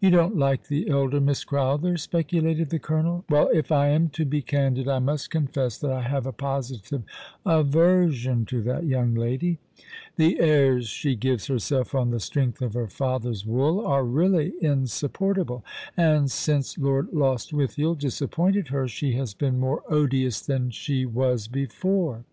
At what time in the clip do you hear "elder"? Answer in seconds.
0.90-1.18